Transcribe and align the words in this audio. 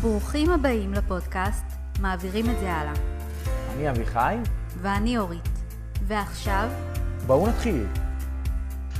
ברוכים 0.00 0.50
הבאים 0.50 0.92
לפודקאסט 0.92 1.64
מעבירים 2.00 2.44
את 2.50 2.58
זה 2.60 2.72
הלאה. 2.72 2.92
אני 3.74 3.90
אביחי, 3.90 4.36
ואני 4.82 5.18
אורית. 5.18 5.48
ועכשיו, 6.02 6.68
בואו 7.26 7.48
נתחיל. 7.48 7.86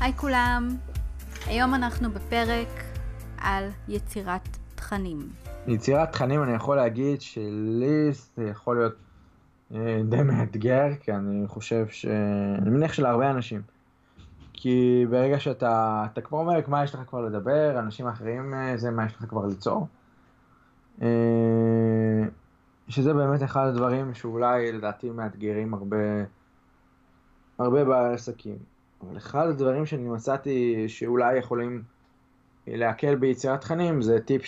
היי 0.00 0.12
כולם, 0.16 0.68
היום 1.46 1.74
אנחנו 1.74 2.10
בפרק 2.10 2.68
על 3.40 3.68
יצירת 3.88 4.48
תכנים. 4.74 5.18
יצירת 5.66 6.12
תכנים 6.12 6.42
אני 6.42 6.52
יכול 6.52 6.76
להגיד 6.76 7.20
שלי 7.20 8.10
זה 8.36 8.44
יכול 8.44 8.76
להיות 8.76 8.94
אה, 9.74 10.00
די 10.08 10.22
מאתגר, 10.22 10.86
כי 11.00 11.12
אני 11.12 11.46
חושב 11.46 11.86
ש... 11.88 12.06
אני 12.58 12.70
מניח 12.70 12.92
שלהרבה 12.92 13.30
אנשים. 13.30 13.62
כי 14.52 15.06
ברגע 15.10 15.40
שאתה 15.40 16.04
אתה 16.12 16.20
כבר 16.20 16.38
אומר 16.38 16.60
מה 16.68 16.84
יש 16.84 16.94
לך 16.94 17.00
כבר 17.06 17.20
לדבר, 17.20 17.78
אנשים 17.78 18.06
אחרים 18.08 18.54
אה, 18.54 18.76
זה 18.76 18.90
מה 18.90 19.06
יש 19.06 19.14
לך 19.14 19.24
כבר 19.28 19.46
ליצור. 19.46 19.86
אה, 21.02 22.28
שזה 22.88 23.14
באמת 23.14 23.42
אחד 23.42 23.66
הדברים 23.66 24.14
שאולי 24.14 24.72
לדעתי 24.72 25.10
מאתגרים 25.10 25.74
הרבה, 25.74 25.96
הרבה 27.58 27.84
בעסקים. 27.84 28.56
אבל 29.02 29.16
אחד 29.16 29.46
הדברים 29.48 29.86
שאני 29.86 30.08
מצאתי 30.08 30.84
שאולי 30.88 31.38
יכולים 31.38 31.82
להקל 32.66 33.14
ביצירת 33.14 33.60
תכנים 33.60 34.02
זה 34.02 34.20
טיפ 34.20 34.42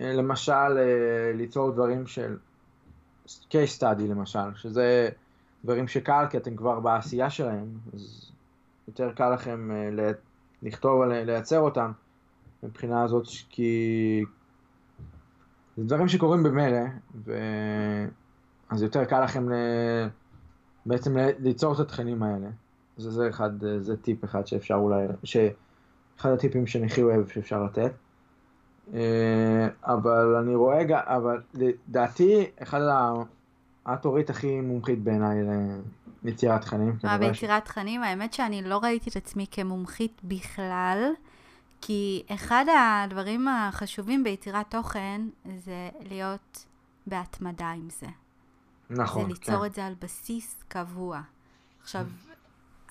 שלמשל 0.00 0.68
ליצור 1.34 1.70
דברים 1.70 2.06
של 2.06 2.36
case 3.26 3.80
study 3.80 4.02
למשל, 4.08 4.54
שזה 4.54 5.08
דברים 5.64 5.88
שקל 5.88 6.26
כי 6.30 6.36
אתם 6.36 6.56
כבר 6.56 6.80
בעשייה 6.80 7.30
שלהם, 7.30 7.68
אז 7.94 8.30
יותר 8.88 9.12
קל 9.12 9.34
לכם 9.34 9.70
לכתוב, 10.62 11.02
לייצר 11.02 11.60
אותם 11.60 11.92
מבחינה 12.62 13.02
הזאת, 13.02 13.26
כי 13.48 14.24
זה 15.76 15.84
דברים 15.84 16.08
שקורים 16.08 16.42
במילא, 16.42 16.80
ו... 17.24 17.38
אז 18.70 18.82
יותר 18.82 19.04
קל 19.04 19.24
לכם 19.24 19.48
ל... 19.48 19.54
בעצם 20.86 21.16
ליצור 21.38 21.74
את 21.74 21.80
התכנים 21.80 22.22
האלה. 22.22 22.48
זה, 22.96 23.10
זה 23.10 23.28
אחד, 23.28 23.50
זה 23.78 23.96
טיפ 23.96 24.24
אחד 24.24 24.46
שאפשר 24.46 24.74
אולי, 24.74 25.06
ש... 25.24 25.36
אחד 26.20 26.30
הטיפים 26.30 26.66
שאני 26.66 26.86
הכי 26.86 27.02
אוהב 27.02 27.28
שאפשר 27.28 27.64
לתת. 27.64 27.92
אה, 28.94 29.68
אבל 29.82 30.36
אני 30.36 30.54
רואה, 30.54 30.82
אבל 31.16 31.40
לדעתי, 31.54 32.46
אחד 32.62 32.80
ה... 32.80 33.12
את 33.94 34.04
אורית 34.04 34.30
הכי 34.30 34.60
מומחית 34.60 35.04
בעיניי 35.04 35.38
ליצירת 36.24 36.60
תכנים. 36.60 36.96
מה, 37.04 37.18
ביצירת 37.18 37.64
תכנים? 37.64 38.02
האמת 38.02 38.32
שאני 38.32 38.62
לא 38.62 38.78
ראיתי 38.78 39.10
את 39.10 39.16
עצמי 39.16 39.46
כמומחית 39.50 40.20
בכלל. 40.24 41.12
כי 41.86 42.22
אחד 42.28 42.64
הדברים 42.78 43.48
החשובים 43.48 44.24
ביצירת 44.24 44.70
תוכן 44.70 45.20
זה 45.56 45.90
להיות 46.00 46.66
בהתמדה 47.06 47.70
עם 47.70 47.90
זה. 47.90 48.06
נכון, 48.90 49.22
זה 49.22 49.28
ליצור 49.28 49.58
כן. 49.60 49.64
את 49.64 49.74
זה 49.74 49.86
על 49.86 49.94
בסיס 50.00 50.64
קבוע. 50.68 51.20
עכשיו, 51.82 52.06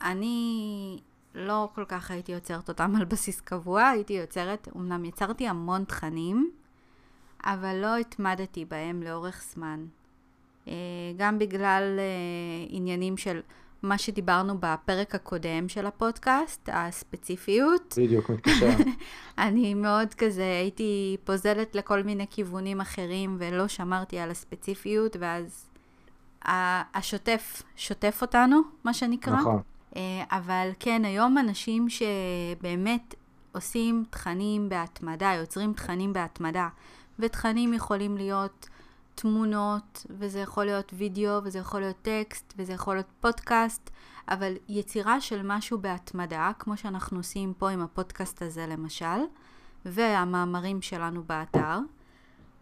אני 0.02 0.99
לא 1.36 1.69
כל 1.75 1.86
כך 1.86 2.11
הייתי 2.11 2.31
יוצרת 2.31 2.69
אותם 2.69 2.95
על 2.95 3.05
בסיס 3.05 3.41
קבוע, 3.41 3.88
הייתי 3.88 4.14
יוצרת, 4.14 4.67
אמנם 4.75 5.05
יצרתי 5.05 5.47
המון 5.47 5.83
תכנים, 5.83 6.52
אבל 7.44 7.75
לא 7.75 7.97
התמדתי 7.97 8.66
בהם 8.66 9.03
לאורך 9.03 9.44
זמן. 9.53 9.86
אה, 10.67 10.73
גם 11.17 11.39
בגלל 11.39 11.99
אה, 11.99 12.66
עניינים 12.69 13.17
של 13.17 13.39
מה 13.84 13.98
שדיברנו 13.98 14.58
בפרק 14.59 15.16
הקודם 15.16 15.70
של 15.70 15.86
הפודקאסט, 15.86 16.70
הספציפיות. 16.73 17.95
בדיוק, 17.98 18.30
מתקשר. 18.30 18.70
אני 19.38 19.73
מאוד 19.73 20.14
כזה, 20.14 20.44
הייתי 20.44 21.17
פוזלת 21.23 21.76
לכל 21.76 22.04
מיני 22.04 22.26
כיוונים 22.30 22.81
אחרים 22.81 23.36
ולא 23.39 23.67
שמרתי 23.67 24.20
על 24.20 24.31
הספציפיות, 24.31 25.16
ואז 25.20 25.70
השוטף 26.95 27.64
שוטף 27.76 28.20
אותנו, 28.22 28.61
מה 28.83 28.94
שנקרא. 28.94 29.39
נכון. 29.39 29.61
אה, 29.95 30.23
אבל 30.32 30.70
כן, 30.80 31.05
היום 31.05 31.38
אנשים 31.38 31.88
שבאמת 31.89 33.15
עושים 33.52 34.04
תכנים 34.10 34.70
בהתמדה, 34.70 35.33
יוצרים 35.39 35.73
תכנים 35.73 36.14
בהתמדה, 36.14 36.67
ותכנים 37.20 37.73
יכולים 37.73 38.17
להיות 38.17 38.70
תמונות, 39.16 40.06
וזה 40.10 40.40
יכול 40.40 40.66
להיות 40.66 40.94
וידאו, 40.98 41.44
וזה 41.44 41.60
יכול 41.60 41.80
להיות 41.80 42.02
טקסט, 42.02 42.54
וזה 42.58 42.74
יכול 42.74 42.96
להיות 42.96 43.12
פודקאסט, 43.22 43.90
אבל 44.30 44.54
יצירה 44.68 45.22
של 45.22 45.42
משהו 45.44 45.78
בהתמדה, 45.78 46.52
כמו 46.60 46.78
שאנחנו 46.78 47.18
עושים 47.18 47.54
פה 47.58 47.70
עם 47.70 47.82
הפודקאסט 47.82 48.42
הזה 48.42 48.66
למשל, 48.68 49.20
והמאמרים 49.86 50.82
שלנו 50.82 51.24
באתר, 51.24 51.80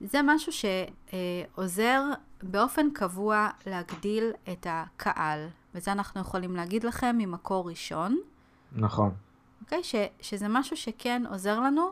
זה 0.02 0.20
משהו 0.24 0.52
שעוזר 0.52 2.04
באופן 2.44 2.90
קבוע 2.94 3.50
להגדיל 3.66 4.32
את 4.52 4.68
הקהל, 4.70 5.48
וזה 5.76 5.92
אנחנו 5.92 6.22
יכולים 6.22 6.56
להגיד 6.56 6.84
לכם 6.84 7.16
ממקור 7.20 7.70
ראשון. 7.70 8.20
נכון. 8.72 9.12
אוקיי? 9.62 9.80
Okay, 9.80 9.84
ש, 9.84 9.96
שזה 10.22 10.48
משהו 10.48 10.78
שכן 10.78 11.24
עוזר 11.30 11.60
לנו 11.60 11.92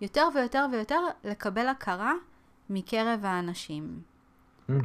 יותר 0.00 0.28
ויותר 0.34 0.66
ויותר 0.72 1.00
לקבל 1.24 1.68
הכרה 1.68 2.12
מקרב 2.70 3.20
האנשים. 3.22 4.00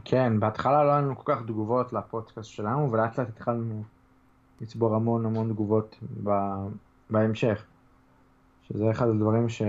כן, 0.05 0.39
בהתחלה 0.39 0.83
לא 0.83 0.89
היה 0.89 1.01
לנו 1.01 1.15
כל 1.17 1.35
כך 1.35 1.41
תגובות 1.41 1.93
לפודקאסט 1.93 2.49
שלנו, 2.49 2.91
ולאט 2.91 3.19
לאט 3.19 3.29
התחלנו 3.29 3.83
לצבור 4.61 4.95
המון 4.95 5.25
המון 5.25 5.53
תגובות 5.53 5.95
ב... 6.23 6.29
בהמשך. 7.09 7.65
שזה 8.67 8.91
אחד 8.91 9.07
הדברים 9.07 9.49
ש... 9.49 9.61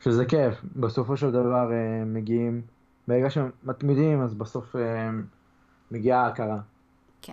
שזה 0.00 0.24
כיף. 0.24 0.54
בסופו 0.76 1.16
של 1.16 1.30
דבר 1.30 1.72
אה, 1.72 2.04
מגיעים, 2.04 2.62
ברגע 3.08 3.30
שמתמידים 3.30 4.22
אז 4.22 4.34
בסוף 4.34 4.76
אה, 4.76 5.10
מגיעה 5.90 6.24
ההכרה. 6.24 6.58
כן. 7.22 7.32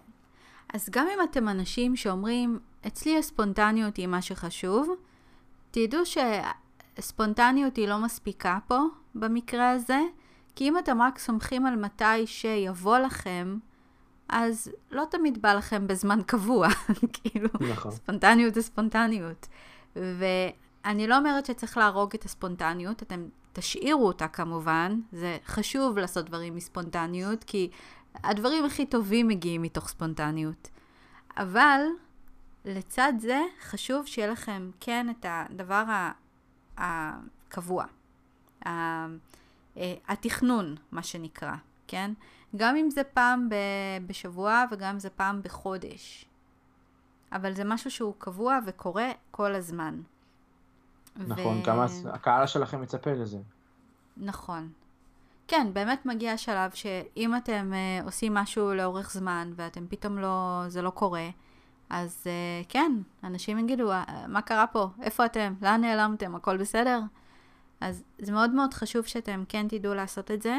אז 0.74 0.90
גם 0.92 1.08
אם 1.14 1.20
אתם 1.32 1.50
אנשים 1.50 1.96
שאומרים, 1.96 2.60
אצלי 2.88 3.18
הספונטניות 3.18 3.98
היא 3.98 4.08
מה 4.08 4.22
שחשוב, 4.22 4.90
תדעו 5.72 6.02
שספונטניות 6.98 7.76
היא 7.76 7.88
לא 7.88 8.04
מספיקה 8.04 8.58
פה, 8.68 8.80
במקרה 9.16 9.72
הזה, 9.72 10.00
כי 10.56 10.70
אם 10.70 10.78
אתם 10.78 11.02
רק 11.02 11.20
סומכים 11.20 11.66
על 11.66 11.76
מתי 11.76 12.28
שיבוא 12.28 12.98
לכם, 12.98 13.58
אז 14.30 14.72
לא 14.92 15.04
תמיד 15.12 15.42
בא 15.42 15.54
לכם 15.54 15.88
בזמן 15.88 16.20
קבוע, 16.26 16.68
כאילו, 17.14 17.50
נכון. 17.72 17.92
ספונטניות 17.92 18.54
זה 18.54 18.62
ספונטניות. 18.62 19.48
ואני 19.96 21.08
לא 21.08 21.18
אומרת 21.18 21.46
שצריך 21.46 21.78
להרוג 21.78 22.14
את 22.16 22.26
הספונטניות, 22.26 23.04
אתם 23.04 23.26
תשאירו 23.54 24.08
אותה 24.08 24.28
כמובן, 24.28 25.00
זה 25.12 25.38
חשוב 25.46 25.98
לעשות 25.98 26.26
דברים 26.26 26.56
מספונטניות, 26.56 27.44
כי 27.44 27.70
הדברים 28.24 28.66
הכי 28.66 28.86
טובים 28.86 29.28
מגיעים 29.28 29.62
מתוך 29.62 29.88
ספונטניות. 29.88 30.70
אבל 31.38 31.82
לצד 32.66 33.14
זה 33.20 33.42
חשוב 33.62 34.06
שיהיה 34.06 34.28
לכם 34.28 34.72
כן 34.80 35.08
את 35.10 35.26
הדבר 35.30 35.84
הקבוע. 36.78 37.86
אה, 38.66 39.08
התכנון, 40.08 40.76
מה 40.92 41.04
שנקרא, 41.04 41.54
כן? 41.88 42.12
גם 42.56 42.76
אם 42.76 42.90
זה 42.90 43.04
פעם 43.04 43.50
בשבוע 44.08 44.64
וגם 44.72 44.90
אם 44.90 45.00
זה 45.00 45.10
פעם 45.10 45.42
בחודש. 45.42 46.26
אבל 47.32 47.54
זה 47.54 47.64
משהו 47.64 47.92
שהוא 47.92 48.14
קבוע 48.18 48.60
וקורה 48.66 49.12
כל 49.32 49.56
הזמן. 49.56 50.02
נכון, 51.16 51.60
ו... 51.60 51.64
כמה 51.64 51.86
הקהל 52.14 52.48
שלכם 52.48 52.82
מצפה 52.82 53.12
לזה. 53.12 53.38
נכון. 54.18 54.70
כן, 55.48 55.68
באמת 55.74 56.06
מגיע 56.06 56.32
השלב 56.32 56.72
שאם 56.72 57.36
אתם 57.36 57.72
uh, 57.74 58.06
עושים 58.06 58.34
משהו 58.34 58.74
לאורך 58.74 59.12
זמן 59.12 59.52
ואתם 59.56 59.88
פתאום 59.90 60.18
לא, 60.18 60.64
זה 60.68 60.82
לא 60.82 60.90
קורה, 60.90 61.30
אז 61.90 62.24
uh, 62.24 62.66
כן, 62.70 62.92
אנשים 63.24 63.60
יגידו, 63.60 63.92
מה 64.28 64.42
קרה 64.42 64.68
פה? 64.68 64.88
איפה 65.02 65.26
אתם? 65.26 65.54
לאן 65.62 65.82
נעלמתם? 65.82 66.36
הכל 66.36 66.58
בסדר? 66.58 67.00
אז 67.82 68.04
זה 68.20 68.32
מאוד 68.32 68.52
מאוד 68.52 68.74
חשוב 68.74 69.06
שאתם 69.06 69.44
כן 69.50 69.68
תדעו 69.68 69.94
לעשות 69.94 70.32
את 70.32 70.42
זה, 70.42 70.58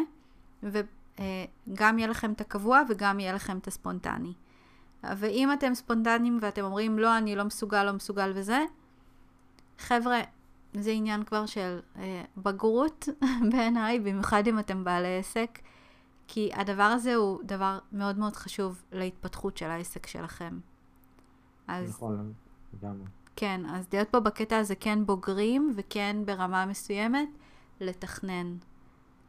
וגם 0.62 1.98
יהיה 1.98 2.08
לכם 2.08 2.32
את 2.32 2.40
הקבוע 2.40 2.82
וגם 2.88 3.20
יהיה 3.20 3.32
לכם 3.32 3.58
את 3.58 3.66
הספונטני. 3.66 4.32
ואם 5.04 5.52
אתם 5.52 5.74
ספונטניים 5.74 6.38
ואתם 6.42 6.64
אומרים, 6.64 6.98
לא, 6.98 7.18
אני 7.18 7.36
לא 7.36 7.44
מסוגל, 7.44 7.84
לא 7.84 7.92
מסוגל 7.92 8.32
וזה, 8.34 8.64
חבר'ה, 9.78 10.20
זה 10.74 10.90
עניין 10.90 11.24
כבר 11.24 11.46
של 11.46 11.80
אה, 11.96 12.24
בגרות 12.36 13.08
בעיניי, 13.52 14.00
במיוחד 14.00 14.46
אם 14.46 14.58
אתם 14.58 14.84
בעלי 14.84 15.18
עסק, 15.18 15.58
כי 16.28 16.50
הדבר 16.54 16.82
הזה 16.82 17.14
הוא 17.14 17.40
דבר 17.42 17.78
מאוד 17.92 18.18
מאוד 18.18 18.36
חשוב 18.36 18.82
להתפתחות 18.92 19.56
של 19.56 19.66
העסק 19.66 20.06
שלכם. 20.06 20.58
אז... 21.68 21.90
נכון, 21.90 22.32
לגמרי. 22.74 23.04
כן, 23.40 23.60
אז 23.74 23.88
להיות 23.92 24.08
פה 24.08 24.20
בקטע 24.20 24.58
הזה 24.58 24.74
כן 24.74 25.06
בוגרים, 25.06 25.72
וכן 25.76 26.16
ברמה 26.24 26.66
מסוימת, 26.66 27.28
לתכנן. 27.80 28.54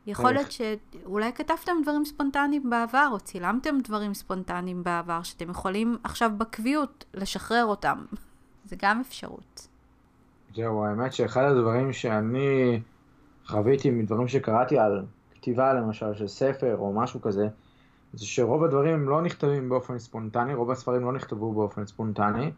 יכול 0.08 0.32
להיות 0.32 0.52
שאולי 0.52 1.34
כתבתם 1.34 1.72
דברים 1.84 2.06
ספונטניים 2.06 2.70
בעבר, 2.70 3.10
או 3.12 3.20
צילמתם 3.20 3.76
דברים 3.84 4.14
ספונטניים 4.14 4.84
בעבר, 4.84 5.24
שאתם 5.24 5.50
יכולים 5.50 5.98
עכשיו 6.04 6.32
בקביעות 6.38 7.06
לשחרר 7.14 7.66
אותם. 7.66 7.98
זה 8.70 8.76
גם 8.82 9.00
אפשרות. 9.00 9.68
זהו, 10.56 10.86
האמת 10.86 11.14
שאחד 11.14 11.44
הדברים 11.44 11.94
שאני 11.94 12.82
חוויתי 13.46 13.90
מדברים 13.90 14.28
שקראתי 14.28 14.80
על 14.80 15.06
כתיבה 15.36 15.74
למשל 15.74 16.14
של 16.14 16.28
ספר 16.28 16.78
או 16.78 16.94
משהו 16.94 17.22
כזה, 17.22 17.48
זה 18.14 18.26
שרוב 18.26 18.64
הדברים 18.64 19.10
לא 19.10 19.22
נכתבים 19.22 19.70
באופן 19.70 20.00
ספונטני, 20.00 20.54
רוב 20.54 20.72
הספרים 20.72 21.02
לא 21.02 21.14
נכתבו 21.14 21.54
באופן 21.54 21.86
ספונטני. 21.86 22.52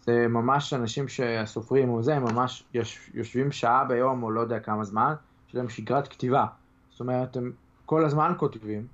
זה 0.00 0.28
ממש 0.28 0.74
אנשים 0.74 1.08
שהסופרים 1.08 1.88
או 1.88 2.02
זה, 2.02 2.14
הם 2.16 2.22
ממש 2.22 2.64
יוש, 2.74 3.10
יושבים 3.14 3.52
שעה 3.52 3.84
ביום 3.84 4.22
או 4.22 4.30
לא 4.30 4.40
יודע 4.40 4.60
כמה 4.60 4.84
זמן, 4.84 5.14
יש 5.48 5.54
להם 5.54 5.68
שגרת 5.68 6.08
כתיבה. 6.08 6.46
זאת 6.90 7.00
אומרת, 7.00 7.36
הם 7.36 7.52
כל 7.86 8.04
הזמן 8.04 8.32
כותבים, 8.36 8.86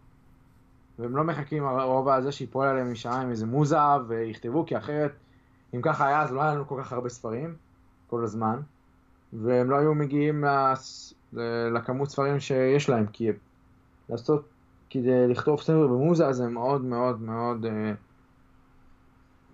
והם 0.98 1.16
לא 1.16 1.24
מחכים 1.24 1.64
הרוב 1.64 2.08
הזה 2.08 2.32
שיפול 2.32 2.66
עליהם 2.66 2.92
משמיים 2.92 3.30
איזה 3.30 3.46
מוזה 3.46 3.78
ויכתבו, 4.08 4.66
כי 4.66 4.76
אחרת, 4.76 5.12
אם 5.74 5.82
ככה 5.82 6.06
היה, 6.06 6.22
אז 6.22 6.32
לא 6.32 6.42
היה 6.42 6.54
לנו 6.54 6.66
כל 6.66 6.80
כך 6.82 6.92
הרבה 6.92 7.08
ספרים, 7.08 7.54
כל 8.06 8.24
הזמן, 8.24 8.60
והם 9.32 9.70
לא 9.70 9.76
היו 9.76 9.94
מגיעים 9.94 10.44
לס... 10.44 11.14
לכמות 11.72 12.10
ספרים 12.10 12.40
שיש 12.40 12.88
להם, 12.88 13.06
כי 13.06 13.28
לעשות, 14.08 14.48
כדי 14.90 15.28
לכתוב 15.28 15.60
ספר 15.60 15.86
במוזה 15.86 16.32
זה 16.32 16.48
מאוד 16.48 16.84
מאוד 16.84 17.20
מאוד 17.22 17.66
אה, 17.66 17.92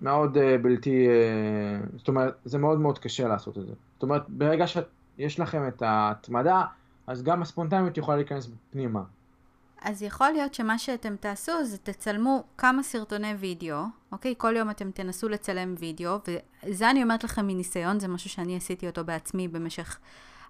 מאוד 0.04 0.36
אה, 0.36 0.58
בלתי, 0.58 1.08
אה, 1.08 1.80
זאת 1.96 2.08
אומרת, 2.08 2.34
זה 2.44 2.58
מאוד 2.58 2.80
מאוד 2.80 2.98
קשה 2.98 3.28
לעשות 3.28 3.58
את 3.58 3.66
זה. 3.66 3.72
זאת 3.94 4.02
אומרת, 4.02 4.22
ברגע 4.28 4.64
שיש 4.66 5.40
לכם 5.40 5.68
את 5.68 5.82
ההתמדה, 5.82 6.62
אז 7.06 7.22
גם 7.22 7.42
הספונטניות 7.42 7.98
יכולה 7.98 8.16
להיכנס 8.16 8.48
פנימה. 8.70 9.02
אז 9.82 10.02
יכול 10.02 10.30
להיות 10.30 10.54
שמה 10.54 10.78
שאתם 10.78 11.16
תעשו 11.16 11.64
זה 11.64 11.78
תצלמו 11.78 12.44
כמה 12.58 12.82
סרטוני 12.82 13.34
וידאו, 13.34 13.84
אוקיי? 14.12 14.34
כל 14.38 14.56
יום 14.56 14.70
אתם 14.70 14.90
תנסו 14.90 15.28
לצלם 15.28 15.74
וידאו, 15.78 16.18
וזה 16.66 16.90
אני 16.90 17.02
אומרת 17.02 17.24
לכם 17.24 17.46
מניסיון, 17.46 18.00
זה 18.00 18.08
משהו 18.08 18.30
שאני 18.30 18.56
עשיתי 18.56 18.86
אותו 18.86 19.04
בעצמי 19.04 19.48
במשך 19.48 19.98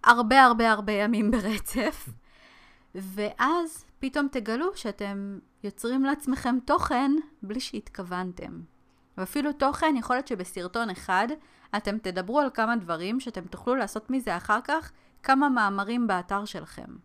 הרבה 0.05 0.43
הרבה 0.43 0.71
הרבה 0.71 0.93
ימים 0.93 1.31
ברצף. 1.31 2.09
ואז 3.15 3.85
פתאום 3.99 4.29
תגלו 4.33 4.67
שאתם 4.75 5.39
יוצרים 5.65 6.05
לעצמכם 6.05 6.57
תוכן 6.65 7.13
בלי 7.43 7.61
שהתכוונתם. 7.61 8.74
ואפילו 9.19 9.53
תוכן, 9.53 9.95
יכול 9.99 10.17
להיות 10.17 10.29
שבסרטון 10.29 10.91
אחד 10.91 11.29
אתם 11.77 11.99
תדברו 11.99 12.41
על 12.41 12.51
כמה 12.55 12.77
דברים 12.77 13.21
שאתם 13.21 13.45
תוכלו 13.45 13.75
לעשות 13.75 14.11
מזה 14.11 14.37
אחר 14.37 14.59
כך 14.65 14.93
כמה 15.23 15.49
מאמרים 15.49 16.07
באתר 16.07 16.45
שלכם. 16.45 16.97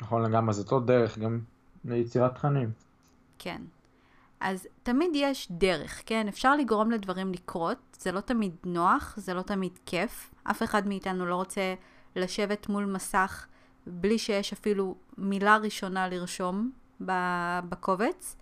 נכון 0.00 0.22
לגמרי, 0.22 0.54
זאת 0.54 0.70
עוד 0.70 0.86
דרך 0.86 1.18
גם 1.18 1.40
ליצירת 1.84 2.34
תכנים. 2.34 2.72
כן. 3.38 3.62
אז 4.40 4.66
תמיד 4.82 5.10
יש 5.14 5.48
דרך, 5.50 6.02
כן? 6.06 6.28
אפשר 6.28 6.56
לגרום 6.56 6.90
לדברים 6.90 7.32
לקרות, 7.32 7.78
זה 7.98 8.12
לא 8.12 8.20
תמיד 8.20 8.52
נוח, 8.64 9.14
זה 9.16 9.34
לא 9.34 9.42
תמיד 9.42 9.78
כיף. 9.86 10.34
אף 10.44 10.62
אחד 10.62 10.88
מאיתנו 10.88 11.26
לא 11.26 11.34
רוצה 11.34 11.74
לשבת 12.16 12.68
מול 12.68 12.84
מסך 12.84 13.46
בלי 13.86 14.18
שיש 14.18 14.52
אפילו 14.52 14.94
מילה 15.18 15.56
ראשונה 15.56 16.08
לרשום 16.08 16.70
בקובץ, 17.68 18.36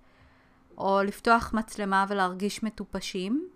או 0.79 1.03
לפתוח 1.03 1.53
מצלמה 1.55 2.05
ולהרגיש 2.09 2.63
מטופשים, 2.63 3.49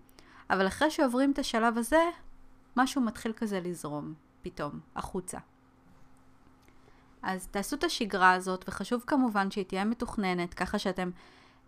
אבל 0.51 0.67
אחרי 0.67 0.91
שעוברים 0.91 1.33
את 1.33 1.39
השלב 1.39 1.79
הזה, 1.79 2.03
משהו 2.77 3.01
מתחיל 3.03 3.33
כזה 3.33 3.61
לזרום, 3.61 4.15
פתאום, 4.43 4.81
החוצה. 4.97 5.39
אז 7.23 7.47
תעשו 7.47 7.77
את 7.77 7.85
השגרה 7.85 8.33
הזאת, 8.33 8.65
וחשוב 8.69 9.05
כמובן 9.07 9.51
שהיא 9.51 9.65
תהיה 9.65 9.85
מתוכננת, 9.85 10.55
ככה 10.55 10.79
שאתם 10.79 11.11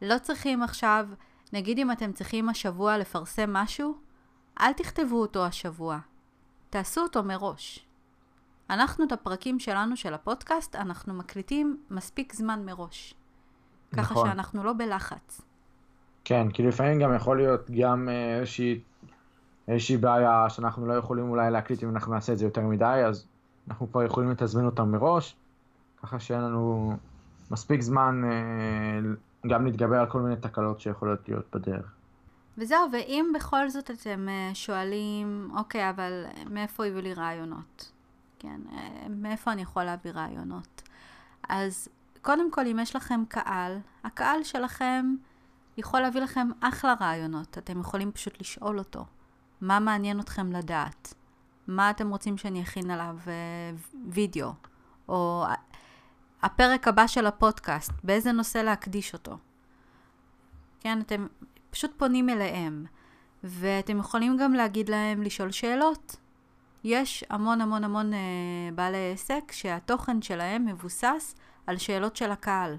לא 0.02 0.18
צריכים 0.18 0.62
עכשיו, 0.62 1.08
נגיד 1.52 1.78
אם 1.78 1.92
אתם 1.92 2.12
צריכים 2.12 2.48
השבוע 2.48 2.98
לפרסם 2.98 3.52
משהו, 3.52 3.98
אל 4.60 4.72
תכתבו 4.72 5.20
אותו 5.20 5.44
השבוע, 5.44 5.98
תעשו 6.70 7.00
אותו 7.00 7.22
מראש. 7.22 7.86
אנחנו 8.70 9.04
את 9.04 9.12
הפרקים 9.12 9.58
שלנו 9.58 9.96
של 9.96 10.14
הפודקאסט, 10.14 10.76
אנחנו 10.76 11.14
מקליטים 11.14 11.82
מספיק 11.90 12.34
זמן 12.34 12.64
מראש. 12.64 13.14
נכון. 13.96 14.16
ככה 14.16 14.30
שאנחנו 14.30 14.64
לא 14.64 14.72
בלחץ. 14.72 15.40
כן, 16.24 16.50
כי 16.50 16.62
לפעמים 16.62 17.00
גם 17.00 17.14
יכול 17.14 17.36
להיות 17.36 17.70
גם 17.70 18.08
אה, 18.08 18.38
איזושהי, 18.38 18.80
איזושהי 19.68 19.96
בעיה 19.96 20.50
שאנחנו 20.50 20.86
לא 20.86 20.92
יכולים 20.92 21.30
אולי 21.30 21.50
להקליט 21.50 21.82
אם 21.82 21.88
אנחנו 21.88 22.14
נעשה 22.14 22.32
את 22.32 22.38
זה 22.38 22.44
יותר 22.44 22.60
מדי, 22.60 23.02
אז 23.06 23.26
אנחנו 23.68 23.90
כבר 23.90 24.02
יכולים 24.02 24.30
לתזמן 24.30 24.64
אותם 24.64 24.92
מראש, 24.92 25.36
ככה 26.02 26.18
שאין 26.18 26.40
לנו 26.40 26.96
מספיק 27.50 27.80
זמן 27.80 28.22
אה, 28.24 29.50
גם 29.50 29.64
להתגבר 29.64 29.96
על 29.96 30.06
כל 30.06 30.20
מיני 30.20 30.36
תקלות 30.36 30.80
שיכולות 30.80 31.28
להיות 31.28 31.56
בדרך. 31.56 31.92
וזהו, 32.58 32.88
ואם 32.92 33.32
בכל 33.34 33.68
זאת 33.68 33.90
אתם 33.90 34.28
אה, 34.28 34.50
שואלים, 34.54 35.50
אוקיי, 35.56 35.90
אבל 35.90 36.24
מאיפה 36.50 36.86
יהיו 36.86 37.00
לי 37.00 37.14
רעיונות? 37.14 37.90
כן, 38.38 38.60
מאיפה 39.10 39.52
אני 39.52 39.62
יכול 39.62 39.84
להביא 39.84 40.10
רעיונות? 40.10 40.82
אז 41.48 41.88
קודם 42.24 42.50
כל, 42.50 42.66
אם 42.66 42.78
יש 42.78 42.96
לכם 42.96 43.24
קהל, 43.28 43.78
הקהל 44.04 44.44
שלכם 44.44 45.14
יכול 45.76 46.00
להביא 46.00 46.20
לכם 46.20 46.48
אחלה 46.60 46.94
רעיונות. 47.00 47.58
אתם 47.58 47.80
יכולים 47.80 48.12
פשוט 48.12 48.40
לשאול 48.40 48.78
אותו, 48.78 49.04
מה 49.60 49.80
מעניין 49.80 50.20
אתכם 50.20 50.52
לדעת? 50.52 51.14
מה 51.66 51.90
אתם 51.90 52.10
רוצים 52.10 52.38
שאני 52.38 52.62
אכין 52.62 52.90
עליו 52.90 53.16
אה, 53.26 53.32
וידאו? 54.08 54.52
או 55.08 55.44
הפרק 56.42 56.88
הבא 56.88 57.06
של 57.06 57.26
הפודקאסט, 57.26 57.92
באיזה 58.04 58.32
נושא 58.32 58.58
להקדיש 58.58 59.12
אותו? 59.12 59.38
כן, 60.80 61.00
אתם 61.00 61.26
פשוט 61.70 61.90
פונים 61.96 62.28
אליהם, 62.28 62.86
ואתם 63.44 63.98
יכולים 63.98 64.36
גם 64.36 64.52
להגיד 64.52 64.88
להם 64.88 65.22
לשאול 65.22 65.50
שאלות. 65.50 66.16
יש 66.84 67.24
המון 67.30 67.60
המון 67.60 67.84
המון 67.84 68.14
אה, 68.14 68.18
בעלי 68.74 69.12
עסק 69.12 69.52
שהתוכן 69.52 70.22
שלהם 70.22 70.66
מבוסס 70.66 71.34
על 71.66 71.78
שאלות 71.78 72.16
של 72.16 72.30
הקהל. 72.30 72.76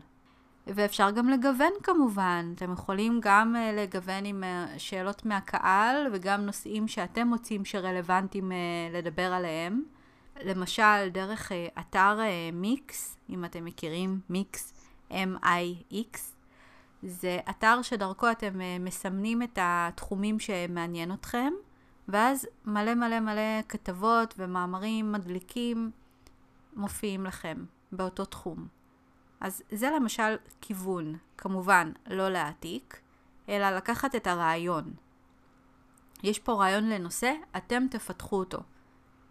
ואפשר 0.67 1.11
גם 1.11 1.29
לגוון 1.29 1.71
כמובן, 1.83 2.53
אתם 2.55 2.73
יכולים 2.73 3.19
גם 3.21 3.55
uh, 3.55 3.81
לגוון 3.81 4.25
עם 4.25 4.43
uh, 4.43 4.79
שאלות 4.79 5.25
מהקהל 5.25 6.07
וגם 6.11 6.41
נושאים 6.41 6.87
שאתם 6.87 7.27
מוצאים 7.27 7.65
שרלוונטיים 7.65 8.51
לדבר 8.93 9.33
עליהם. 9.33 9.83
למשל, 10.43 11.09
דרך 11.11 11.51
אתר 11.79 12.19
מיקס, 12.53 13.17
אם 13.29 13.45
אתם 13.45 13.65
מכירים, 13.65 14.19
מיקס, 14.29 14.73
M-I-X, 15.11 16.17
זה 17.03 17.39
אתר 17.49 17.81
שדרכו 17.81 18.31
אתם 18.31 18.61
מסמנים 18.79 19.43
את 19.43 19.59
התחומים 19.61 20.39
שמעניין 20.39 21.11
אתכם, 21.11 21.53
ואז 22.07 22.47
מלא 22.65 22.93
מלא 22.93 23.19
מלא 23.19 23.61
כתבות 23.69 24.33
ומאמרים 24.37 25.11
מדליקים 25.11 25.91
מופיעים 26.75 27.25
לכם 27.25 27.65
באותו 27.91 28.25
תחום. 28.25 28.67
אז 29.41 29.63
זה 29.71 29.89
למשל 29.99 30.35
כיוון, 30.61 31.15
כמובן 31.37 31.91
לא 32.07 32.29
להעתיק, 32.29 32.99
אלא 33.49 33.69
לקחת 33.69 34.15
את 34.15 34.27
הרעיון. 34.27 34.93
יש 36.23 36.39
פה 36.39 36.53
רעיון 36.53 36.89
לנושא, 36.89 37.33
אתם 37.57 37.83
תפתחו 37.91 38.35
אותו, 38.35 38.59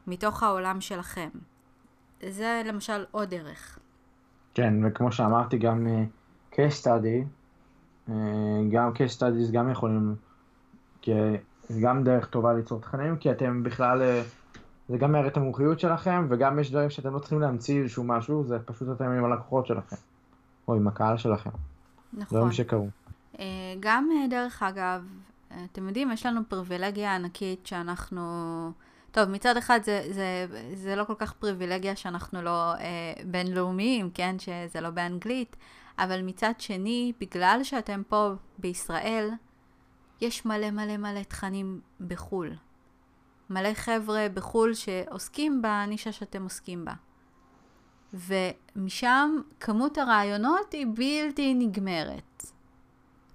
מתוך 0.07 0.43
העולם 0.43 0.81
שלכם. 0.81 1.29
זה 2.29 2.63
למשל 2.65 3.05
עוד 3.11 3.31
דרך. 3.31 3.79
כן, 4.55 4.75
וכמו 4.85 5.13
שאמרתי, 5.13 5.59
גם 5.59 5.87
uh, 5.87 6.55
case 6.55 6.83
study, 6.85 7.25
uh, 8.09 8.13
גם 8.73 8.93
case 8.93 9.19
studies 9.19 9.53
גם 9.53 9.71
יכולים, 9.71 10.15
כי 11.03 11.13
זה 11.69 11.81
גם 11.81 12.05
דרך 12.05 12.27
טובה 12.27 12.53
ליצור 12.53 12.81
תכנים, 12.81 13.17
כי 13.17 13.31
אתם 13.31 13.63
בכלל, 13.63 14.03
uh, 14.03 14.59
זה 14.89 14.99
גם 14.99 15.17
את 15.27 15.37
המומחיות 15.37 15.81
שלכם, 15.81 16.27
וגם 16.31 16.59
יש 16.59 16.71
דברים 16.71 16.91
שאתם 16.91 17.15
לא 17.15 17.19
צריכים 17.19 17.41
להמציא 17.41 17.83
איזשהו 17.83 18.05
משהו, 18.05 18.45
זה 18.45 18.59
פשוט 18.59 18.89
אתם 18.97 19.05
עם 19.05 19.25
הלקוחות 19.25 19.67
שלכם, 19.67 19.97
או 20.69 20.75
עם 20.75 20.89
הקהל 20.89 21.17
שלכם. 21.17 21.51
נכון. 22.13 22.39
דברים 22.39 22.53
שקרו. 22.53 22.89
אה, 23.39 23.45
גם 23.81 24.09
אה, 24.13 24.29
דרך 24.29 24.63
אגב, 24.63 25.05
אה, 25.53 25.65
אתם 25.73 25.89
יודעים, 25.89 26.13
יש 26.13 26.27
לנו 26.27 26.41
פריבילגיה 26.49 27.15
ענקית 27.15 27.67
שאנחנו... 27.67 28.23
טוב, 29.13 29.29
מצד 29.29 29.57
אחד 29.57 29.81
זה, 29.83 30.07
זה, 30.11 30.47
זה 30.75 30.97
לא 30.97 31.05
כל 31.05 31.15
כך 31.19 31.33
פריבילגיה 31.33 31.97
שאנחנו 31.97 32.43
לא 32.43 32.75
אה, 32.75 33.13
בינלאומיים, 33.25 34.11
כן? 34.15 34.37
שזה 34.39 34.81
לא 34.81 34.91
באנגלית, 34.91 35.57
אבל 35.99 36.23
מצד 36.23 36.53
שני, 36.59 37.13
בגלל 37.21 37.61
שאתם 37.63 38.03
פה 38.09 38.33
בישראל, 38.59 39.31
יש 40.21 40.47
מלא 40.47 40.71
מלא 40.71 40.97
מלא 40.97 41.23
תכנים 41.23 41.81
בחו"ל. 42.01 42.51
מלא 43.51 43.75
חבר'ה 43.75 44.27
בחו"ל 44.35 44.75
שעוסקים 44.75 45.63
בנישה 45.63 46.13
שאתם 46.13 46.43
עוסקים 46.43 46.85
בה. 46.85 46.93
ומשם 48.15 49.37
כמות 49.61 49.99
הרעיונות 49.99 50.73
היא 50.73 50.87
בלתי 50.95 51.55
נגמרת. 51.55 52.47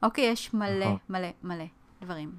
אוקיי, 0.04 0.26
יש 0.26 0.54
מלא 0.54 0.86
נכון. 0.86 0.98
מלא 1.10 1.28
מלא 1.44 1.66
דברים. 2.02 2.32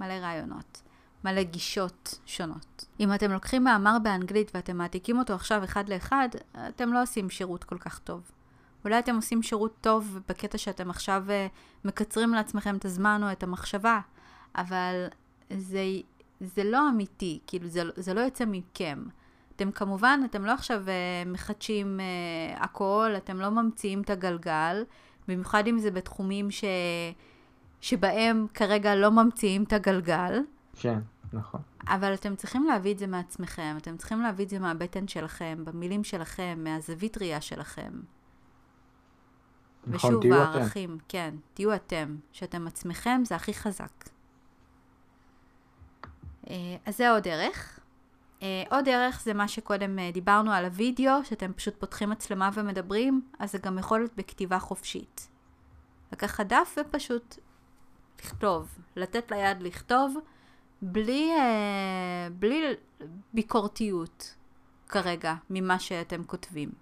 מלא 0.00 0.12
רעיונות. 0.12 0.82
מלא 1.24 1.42
גישות 1.42 2.20
שונות. 2.26 2.84
אם 3.00 3.14
אתם 3.14 3.30
לוקחים 3.30 3.64
מאמר 3.64 3.96
באנגלית 4.02 4.50
ואתם 4.54 4.76
מעתיקים 4.76 5.18
אותו 5.18 5.34
עכשיו 5.34 5.64
אחד 5.64 5.88
לאחד, 5.88 6.28
אתם 6.68 6.92
לא 6.92 7.02
עושים 7.02 7.30
שירות 7.30 7.64
כל 7.64 7.78
כך 7.78 7.98
טוב. 7.98 8.30
אולי 8.84 8.98
אתם 8.98 9.16
עושים 9.16 9.42
שירות 9.42 9.74
טוב 9.80 10.18
בקטע 10.28 10.58
שאתם 10.58 10.90
עכשיו 10.90 11.24
uh, 11.28 11.86
מקצרים 11.88 12.34
לעצמכם 12.34 12.76
את 12.76 12.84
הזמן 12.84 13.20
או 13.24 13.32
את 13.32 13.42
המחשבה, 13.42 14.00
אבל 14.56 15.06
זה 15.50 15.84
זה 16.40 16.64
לא 16.64 16.88
אמיתי, 16.88 17.38
כאילו 17.46 17.68
זה, 17.68 17.82
זה 17.96 18.14
לא 18.14 18.20
יוצא 18.20 18.44
מכם. 18.46 19.04
אתם 19.56 19.70
כמובן, 19.70 20.20
אתם 20.24 20.44
לא 20.44 20.52
עכשיו 20.52 20.82
uh, 20.84 21.28
מחדשים 21.28 22.00
uh, 22.00 22.62
הכל, 22.62 23.12
אתם 23.16 23.40
לא 23.40 23.50
ממציאים 23.50 24.00
את 24.00 24.10
הגלגל, 24.10 24.84
במיוחד 25.28 25.66
אם 25.66 25.78
זה 25.78 25.90
בתחומים 25.90 26.50
ש... 26.50 26.64
שבהם 27.80 28.46
כרגע 28.54 28.94
לא 28.94 29.10
ממציאים 29.10 29.62
את 29.62 29.72
הגלגל. 29.72 30.40
כן, 30.80 30.98
נכון. 31.32 31.60
אבל 31.86 32.14
אתם 32.14 32.36
צריכים 32.36 32.64
להביא 32.64 32.92
את 32.92 32.98
זה 32.98 33.06
מעצמכם, 33.06 33.74
אתם 33.76 33.96
צריכים 33.96 34.20
להביא 34.20 34.44
את 34.44 34.50
זה 34.50 34.58
מהבטן 34.58 35.08
שלכם, 35.08 35.58
במילים 35.64 36.04
שלכם, 36.04 36.58
מהזווית 36.64 37.18
ראייה 37.18 37.40
שלכם. 37.40 37.92
נכון, 39.86 40.10
ושוב, 40.10 40.22
תהיו 40.22 40.42
אתם. 40.42 40.50
הערכים, 40.50 40.98
כן, 41.08 41.34
תהיו 41.54 41.74
אתם. 41.74 42.16
שאתם 42.32 42.66
עצמכם 42.66 43.22
זה 43.24 43.34
הכי 43.34 43.54
חזק. 43.54 44.08
אה, 46.50 46.76
אז 46.86 46.96
זה 46.96 47.10
עוד 47.10 47.22
דרך. 47.22 47.80
אה, 48.42 48.62
עוד 48.70 48.84
דרך 48.84 49.22
זה 49.22 49.34
מה 49.34 49.48
שקודם 49.48 49.98
אה, 49.98 50.10
דיברנו 50.12 50.52
על 50.52 50.64
הוידאו, 50.64 51.24
שאתם 51.24 51.52
פשוט 51.52 51.74
פותחים 51.78 52.10
מצלמה 52.10 52.50
ומדברים, 52.54 53.22
אז 53.38 53.52
זה 53.52 53.58
גם 53.58 53.78
יכול 53.78 54.00
להיות 54.00 54.16
בכתיבה 54.16 54.58
חופשית. 54.58 55.28
לקחת 56.12 56.46
דף 56.46 56.76
ופשוט 56.80 57.38
לכתוב, 58.18 58.78
לתת 58.96 59.30
ליד 59.30 59.62
לכתוב, 59.62 60.16
בלי, 60.82 61.30
בלי 62.32 62.74
ביקורתיות 63.34 64.34
כרגע 64.88 65.34
ממה 65.50 65.78
שאתם 65.78 66.24
כותבים. 66.24 66.81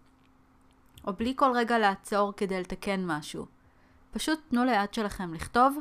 או 1.06 1.12
בלי 1.12 1.32
כל 1.36 1.52
רגע 1.54 1.78
לעצור 1.78 2.32
כדי 2.36 2.60
לתקן 2.60 3.04
משהו. 3.06 3.46
פשוט 4.10 4.38
תנו 4.48 4.64
ליד 4.64 4.94
שלכם 4.94 5.34
לכתוב, 5.34 5.78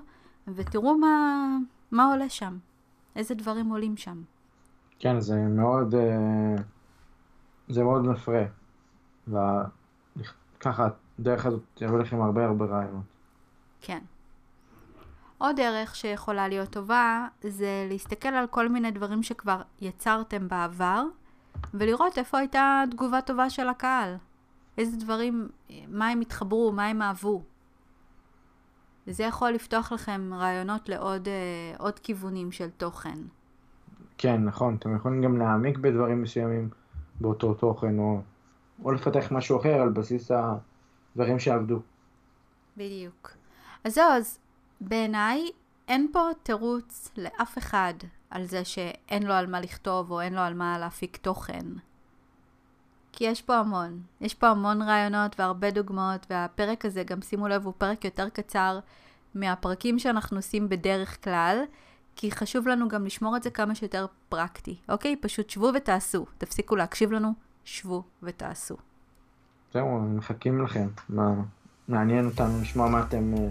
ותראו 0.47 0.97
מה, 0.97 1.47
מה 1.91 2.05
עולה 2.05 2.29
שם. 2.29 2.57
איזה 3.15 3.35
דברים 3.35 3.69
עולים 3.69 3.97
שם. 3.97 4.21
כן, 4.99 5.19
זה 5.19 5.35
מאוד, 5.35 5.95
אה, 5.95 6.55
זה 7.69 7.83
מאוד 7.83 8.07
מפרה. 8.07 8.43
ככה, 10.59 10.87
הדרך 11.19 11.45
הזאת 11.45 11.61
תביא 11.73 11.97
לכם 11.97 12.21
הרבה 12.21 12.45
הרבה 12.45 12.65
רעיונות. 12.65 13.03
כן. 13.81 13.99
עוד 15.37 15.55
דרך 15.55 15.95
שיכולה 15.95 16.47
להיות 16.47 16.69
טובה, 16.69 17.27
זה 17.41 17.87
להסתכל 17.89 18.29
על 18.29 18.47
כל 18.47 18.69
מיני 18.69 18.91
דברים 18.91 19.23
שכבר 19.23 19.61
יצרתם 19.81 20.47
בעבר, 20.47 21.03
ולראות 21.73 22.17
איפה 22.17 22.37
הייתה 22.37 22.83
תגובה 22.91 23.21
טובה 23.21 23.49
של 23.49 23.69
הקהל. 23.69 24.15
איזה 24.79 24.97
דברים, 24.97 25.49
מה 25.87 26.07
הם 26.09 26.21
התחברו, 26.21 26.71
מה 26.71 26.87
הם 26.87 27.01
אהבו. 27.01 27.43
וזה 29.07 29.23
יכול 29.23 29.51
לפתוח 29.51 29.91
לכם 29.91 30.33
רעיונות 30.33 30.89
לעוד 30.89 31.27
אה, 31.27 31.91
כיוונים 32.03 32.51
של 32.51 32.69
תוכן. 32.69 33.19
כן, 34.17 34.43
נכון, 34.43 34.75
אתם 34.75 34.95
יכולים 34.95 35.21
גם 35.21 35.37
להעמיק 35.37 35.77
בדברים 35.77 36.21
מסוימים 36.21 36.69
באותו 37.21 37.53
תוכן, 37.53 37.99
או, 37.99 38.21
או 38.83 38.91
לפתח 38.91 39.31
משהו 39.31 39.59
אחר 39.59 39.81
על 39.81 39.89
בסיס 39.89 40.31
הדברים 40.31 41.39
שעבדו. 41.39 41.79
בדיוק. 42.77 43.31
אז 43.83 43.93
זהו, 43.95 44.11
אז 44.11 44.39
בעיניי 44.81 45.49
אין 45.87 46.07
פה 46.13 46.19
תירוץ 46.43 47.11
לאף 47.17 47.57
אחד 47.57 47.93
על 48.29 48.45
זה 48.45 48.65
שאין 48.65 49.23
לו 49.23 49.33
על 49.33 49.47
מה 49.47 49.61
לכתוב 49.61 50.11
או 50.11 50.21
אין 50.21 50.33
לו 50.33 50.41
על 50.41 50.53
מה 50.53 50.79
להפיק 50.79 51.17
תוכן. 51.17 51.65
כי 53.19 53.25
יש 53.25 53.41
פה 53.41 53.55
המון. 53.57 54.01
יש 54.21 54.33
פה 54.33 54.47
המון 54.47 54.81
רעיונות 54.81 55.39
והרבה 55.39 55.71
דוגמאות, 55.71 56.25
והפרק 56.29 56.85
הזה, 56.85 57.03
גם 57.03 57.21
שימו 57.21 57.47
לב, 57.47 57.65
הוא 57.65 57.73
פרק 57.77 58.05
יותר 58.05 58.29
קצר 58.29 58.79
מהפרקים 59.35 59.99
שאנחנו 59.99 60.37
עושים 60.37 60.69
בדרך 60.69 61.23
כלל, 61.23 61.63
כי 62.15 62.31
חשוב 62.31 62.67
לנו 62.67 62.87
גם 62.87 63.05
לשמור 63.05 63.37
את 63.37 63.43
זה 63.43 63.49
כמה 63.49 63.75
שיותר 63.75 64.05
פרקטי, 64.29 64.75
אוקיי? 64.89 65.15
פשוט 65.21 65.49
שבו 65.49 65.71
ותעשו. 65.75 66.25
תפסיקו 66.37 66.75
להקשיב 66.75 67.11
לנו, 67.11 67.33
שבו 67.65 68.03
ותעשו. 68.23 68.75
זהו, 69.73 69.99
מחכים 69.99 70.63
לכם. 70.63 70.87
מה, 71.09 71.33
מעניין 71.87 72.25
אותנו 72.25 72.61
לשמוע 72.61 72.89
מה 72.89 73.01
אתם, 73.01 73.33
אה, 73.33 73.47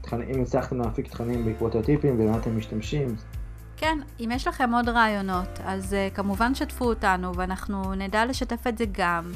תכנ... 0.00 0.22
אם 0.22 0.42
הצלחתם 0.42 0.78
להפיק 0.78 1.08
תכנים 1.08 1.44
בעקבות 1.44 1.74
הטיפים 1.74 2.20
ומה 2.20 2.38
אתם 2.38 2.56
משתמשים. 2.56 3.16
כן, 3.76 3.98
אם 4.20 4.30
יש 4.32 4.46
לכם 4.46 4.74
עוד 4.74 4.88
רעיונות, 4.88 5.48
אז 5.64 5.92
uh, 5.92 6.14
כמובן 6.14 6.54
שתפו 6.54 6.84
אותנו, 6.84 7.34
ואנחנו 7.36 7.94
נדע 7.94 8.24
לשתף 8.24 8.66
את 8.66 8.78
זה 8.78 8.84
גם 8.92 9.32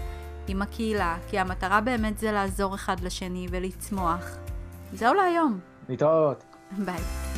עם 0.48 0.62
הקהילה, 0.62 1.16
כי 1.28 1.38
המטרה 1.38 1.80
באמת 1.80 2.18
זה 2.18 2.32
לעזור 2.32 2.74
אחד 2.74 3.00
לשני 3.00 3.46
ולצמוח. 3.50 4.36
זהו 4.92 5.14
להיום. 5.14 5.58
להתראות. 5.88 6.44
ביי. 6.78 7.29